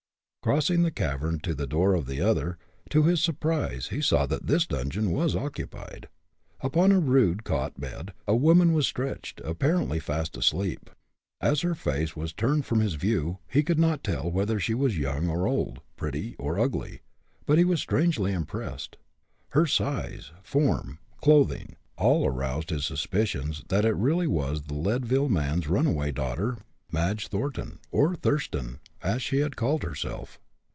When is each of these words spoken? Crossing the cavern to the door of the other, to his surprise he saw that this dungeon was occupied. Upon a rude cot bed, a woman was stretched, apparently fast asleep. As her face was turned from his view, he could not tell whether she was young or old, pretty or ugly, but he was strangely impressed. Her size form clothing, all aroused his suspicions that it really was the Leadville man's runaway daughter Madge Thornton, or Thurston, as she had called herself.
Crossing 0.43 0.81
the 0.81 0.89
cavern 0.89 1.37
to 1.39 1.53
the 1.53 1.67
door 1.67 1.93
of 1.93 2.07
the 2.07 2.19
other, 2.19 2.57
to 2.89 3.03
his 3.03 3.23
surprise 3.23 3.89
he 3.89 4.01
saw 4.01 4.25
that 4.25 4.47
this 4.47 4.65
dungeon 4.65 5.11
was 5.11 5.35
occupied. 5.35 6.09
Upon 6.61 6.91
a 6.91 6.99
rude 6.99 7.43
cot 7.43 7.79
bed, 7.79 8.11
a 8.27 8.35
woman 8.35 8.73
was 8.73 8.87
stretched, 8.87 9.39
apparently 9.41 9.99
fast 9.99 10.35
asleep. 10.35 10.89
As 11.41 11.61
her 11.61 11.75
face 11.75 12.15
was 12.15 12.33
turned 12.33 12.65
from 12.65 12.79
his 12.79 12.95
view, 12.95 13.37
he 13.47 13.61
could 13.61 13.77
not 13.77 14.03
tell 14.03 14.31
whether 14.31 14.59
she 14.59 14.73
was 14.73 14.97
young 14.97 15.29
or 15.29 15.47
old, 15.47 15.79
pretty 15.95 16.35
or 16.39 16.59
ugly, 16.59 17.01
but 17.45 17.59
he 17.59 17.63
was 17.63 17.79
strangely 17.79 18.33
impressed. 18.33 18.97
Her 19.49 19.67
size 19.67 20.31
form 20.41 20.97
clothing, 21.21 21.75
all 21.99 22.25
aroused 22.25 22.71
his 22.71 22.83
suspicions 22.87 23.63
that 23.67 23.85
it 23.85 23.95
really 23.95 24.25
was 24.25 24.63
the 24.63 24.73
Leadville 24.73 25.29
man's 25.29 25.67
runaway 25.67 26.11
daughter 26.11 26.57
Madge 26.93 27.27
Thornton, 27.29 27.79
or 27.89 28.15
Thurston, 28.17 28.79
as 29.01 29.21
she 29.23 29.37
had 29.37 29.55
called 29.55 29.81
herself. 29.83 30.37